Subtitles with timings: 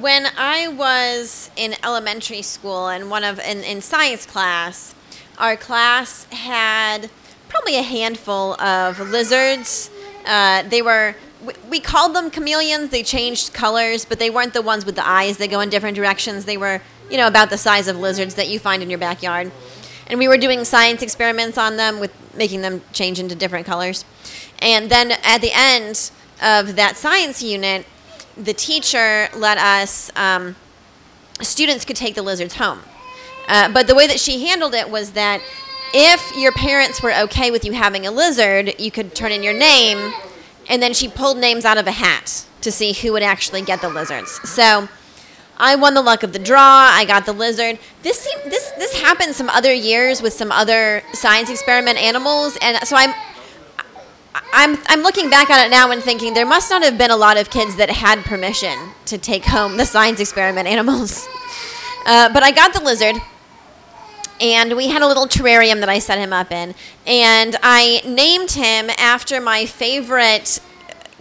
[0.00, 4.94] When I was in elementary school and one of in, in science class,
[5.36, 7.10] our class had
[7.50, 9.90] probably a handful of lizards.
[10.24, 12.88] Uh, they were we, we called them chameleons.
[12.88, 15.96] They changed colors, but they weren't the ones with the eyes that go in different
[15.96, 16.46] directions.
[16.46, 16.80] They were,
[17.10, 19.52] you know, about the size of lizards that you find in your backyard.
[20.06, 24.06] And we were doing science experiments on them with making them change into different colors.
[24.60, 26.10] And then at the end
[26.42, 27.84] of that science unit,
[28.44, 30.56] the teacher let us, um,
[31.40, 32.80] students could take the lizards home.
[33.48, 35.40] Uh, but the way that she handled it was that
[35.92, 39.52] if your parents were okay with you having a lizard, you could turn in your
[39.52, 40.12] name,
[40.68, 43.80] and then she pulled names out of a hat to see who would actually get
[43.80, 44.30] the lizards.
[44.48, 44.88] So
[45.56, 46.88] I won the luck of the draw.
[46.92, 47.78] I got the lizard.
[48.02, 52.78] This seemed, this this happened some other years with some other science experiment animals, and
[52.86, 53.12] so I'm
[54.34, 57.16] I'm I'm looking back on it now and thinking there must not have been a
[57.16, 61.28] lot of kids that had permission to take home the science experiment animals.
[62.06, 63.16] Uh, but I got the lizard,
[64.40, 66.74] and we had a little terrarium that I set him up in,
[67.06, 70.60] and I named him after my favorite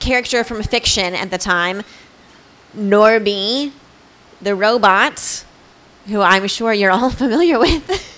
[0.00, 1.82] character from fiction at the time,
[2.76, 3.72] Norby,
[4.42, 5.44] the robot,
[6.06, 8.13] who I'm sure you're all familiar with.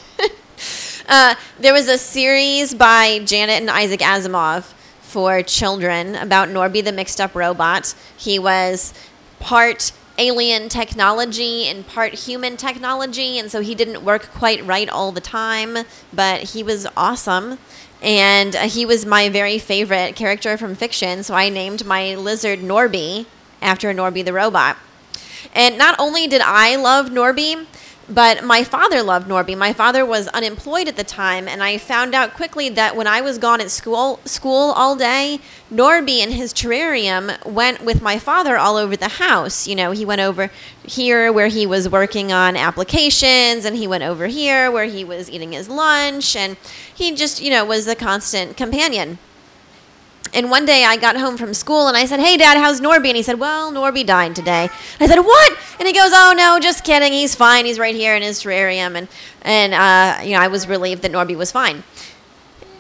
[1.09, 6.93] Uh, there was a series by Janet and Isaac Asimov for children about Norby the
[6.93, 7.95] mixed up robot.
[8.17, 8.93] He was
[9.39, 15.13] part alien technology and part human technology, and so he didn't work quite right all
[15.13, 15.79] the time,
[16.13, 17.59] but he was awesome.
[18.03, 22.61] And uh, he was my very favorite character from fiction, so I named my lizard
[22.61, 23.27] Norby
[23.63, 24.77] after Norby the robot.
[25.55, 27.67] And not only did I love Norby,
[28.09, 29.57] but my father loved Norby.
[29.57, 33.21] My father was unemployed at the time, and I found out quickly that when I
[33.21, 35.41] was gone at school school all day,
[35.73, 39.67] Norby and his terrarium went with my father all over the house.
[39.67, 40.51] You know, he went over
[40.85, 45.29] here where he was working on applications, and he went over here where he was
[45.29, 46.57] eating his lunch, and
[46.95, 49.19] he just, you know, was a constant companion.
[50.37, 53.09] And one day I got home from school and I said, Hey, Dad, how's Norby?
[53.09, 54.69] And he said, Well, Norby died today.
[55.01, 55.59] I said, What?
[55.79, 57.11] And he goes, Oh, no, just kidding.
[57.11, 57.65] He's fine.
[57.65, 58.97] He's right here in his terrarium.
[58.97, 59.09] And,
[59.41, 61.85] and uh, you know, I was relieved that Norby was fine.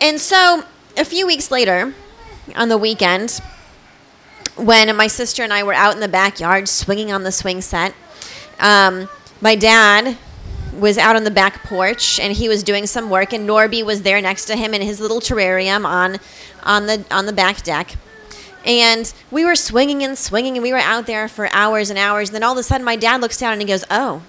[0.02, 0.64] And so
[0.98, 1.94] a few weeks later,
[2.54, 3.40] on the weekend,
[4.56, 7.94] when my sister and I were out in the backyard swinging on the swing set,
[8.60, 9.08] um,
[9.40, 10.18] my dad
[10.78, 14.02] was out on the back porch and he was doing some work and Norby was
[14.02, 16.18] there next to him in his little terrarium on
[16.62, 17.94] on the on the back deck.
[18.64, 22.28] And we were swinging and swinging and we were out there for hours and hours
[22.28, 24.22] and then all of a sudden my dad looks down and he goes, "Oh."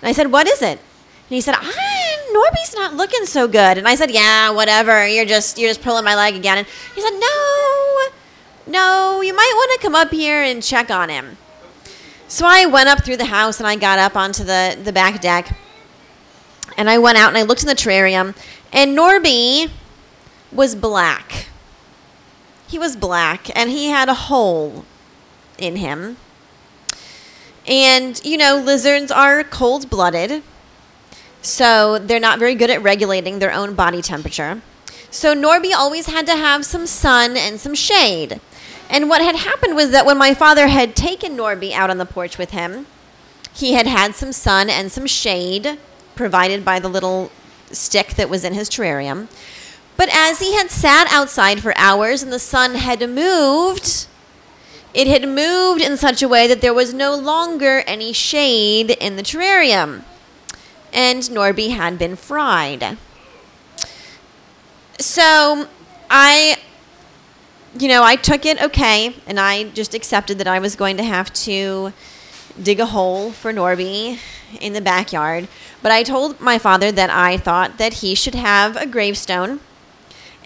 [0.00, 3.78] And I said, "What is it?" And he said, ah, Norby's not looking so good.
[3.78, 5.06] And I said, Yeah, whatever.
[5.06, 6.58] You're just you're just pulling my leg again.
[6.58, 8.08] And he said, No,
[8.66, 11.38] no, you might want to come up here and check on him.
[12.26, 15.20] So I went up through the house and I got up onto the, the back
[15.20, 15.56] deck.
[16.76, 18.34] And I went out and I looked in the terrarium.
[18.72, 19.70] And Norby
[20.50, 21.46] was black.
[22.66, 24.84] He was black and he had a hole
[25.58, 26.16] in him.
[27.66, 30.42] And, you know, lizards are cold blooded.
[31.40, 34.62] So they're not very good at regulating their own body temperature.
[35.10, 38.40] So Norby always had to have some sun and some shade.
[38.88, 42.06] And what had happened was that when my father had taken Norby out on the
[42.06, 42.86] porch with him,
[43.52, 45.78] he had had some sun and some shade
[46.14, 47.30] provided by the little
[47.70, 49.28] stick that was in his terrarium.
[49.96, 54.06] But as he had sat outside for hours and the sun had moved,
[54.92, 59.16] it had moved in such a way that there was no longer any shade in
[59.16, 60.02] the terrarium.
[60.92, 62.96] And Norby had been fried.
[64.98, 65.68] So
[66.08, 66.56] I
[67.78, 71.02] you know, I took it okay, and I just accepted that I was going to
[71.02, 71.92] have to
[72.60, 74.18] dig a hole for Norby
[74.60, 75.48] in the backyard.
[75.82, 79.60] But I told my father that I thought that he should have a gravestone,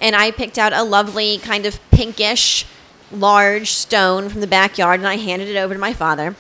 [0.01, 2.67] and I picked out a lovely kind of pinkish,
[3.13, 6.35] large stone from the backyard, and I handed it over to my father.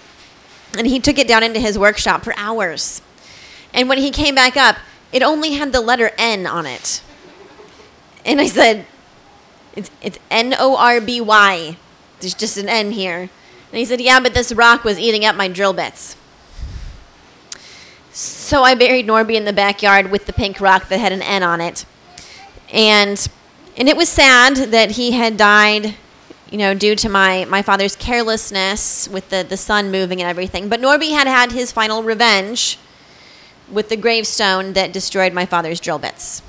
[0.76, 3.02] And he took it down into his workshop for hours.
[3.74, 4.76] And when he came back up,
[5.12, 7.02] it only had the letter N on it.
[8.24, 8.86] And I said,
[9.78, 11.76] it's it's N O R B Y.
[12.20, 13.20] There's just an N here.
[13.20, 16.16] And he said, Yeah, but this rock was eating up my drill bits.
[18.10, 21.42] So I buried Norby in the backyard with the pink rock that had an N
[21.42, 21.86] on it.
[22.72, 23.26] And
[23.76, 25.94] and it was sad that he had died,
[26.50, 30.68] you know, due to my, my father's carelessness with the, the sun moving and everything.
[30.68, 32.76] But Norby had had his final revenge
[33.70, 36.42] with the gravestone that destroyed my father's drill bits.